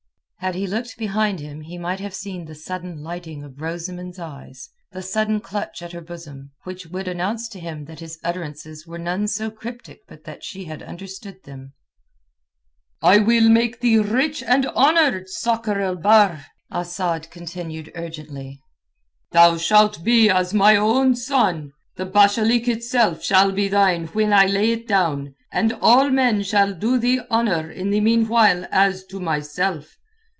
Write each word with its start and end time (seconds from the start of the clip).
Had 0.43 0.55
he 0.55 0.65
looked 0.65 0.97
behind 0.97 1.39
him 1.39 1.61
he 1.61 1.77
might 1.77 1.99
have 1.99 2.15
seen 2.15 2.45
the 2.45 2.55
sudden 2.55 3.03
lighting 3.03 3.43
of 3.43 3.61
Rosamund's 3.61 4.17
eyes, 4.17 4.71
the 4.91 5.03
sudden 5.03 5.39
clutch 5.39 5.83
at 5.83 5.91
her 5.91 6.01
bosom, 6.01 6.49
which 6.63 6.87
would 6.87 7.05
have 7.05 7.13
announced 7.15 7.51
to 7.51 7.59
him 7.59 7.85
that 7.85 7.99
his 7.99 8.17
utterances 8.23 8.87
were 8.87 8.97
none 8.97 9.27
so 9.27 9.51
cryptic 9.51 9.99
but 10.07 10.23
that 10.23 10.43
she 10.43 10.63
had 10.65 10.81
understood 10.81 11.43
them. 11.43 11.73
"I 13.03 13.19
will 13.19 13.49
make 13.49 13.81
thee 13.81 13.99
rich 13.99 14.41
and 14.41 14.65
honoured, 14.69 15.29
Sakr 15.29 15.79
el 15.79 15.97
Bahr," 15.97 16.47
Asad 16.71 17.29
continued 17.29 17.91
urgently. 17.93 18.63
"Thou 19.29 19.57
shalt 19.57 20.03
be 20.03 20.27
as 20.31 20.55
mine 20.55 20.77
own 20.77 21.15
son. 21.15 21.71
The 21.97 22.07
Bashalik 22.07 22.67
itself 22.67 23.23
shall 23.23 23.51
be 23.51 23.67
thine 23.67 24.07
when 24.07 24.33
I 24.33 24.47
lay 24.47 24.71
it 24.71 24.87
down, 24.87 25.35
and 25.51 25.71
all 25.83 26.09
men 26.09 26.41
shall 26.41 26.73
do 26.73 26.97
thee 26.97 27.19
honour 27.29 27.69
in 27.69 27.91
the 27.91 28.01
meanwhile 28.01 28.65
as 28.71 29.05
to 29.11 29.19
myself." 29.19 29.97